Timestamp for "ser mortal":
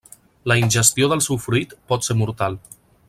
2.09-2.59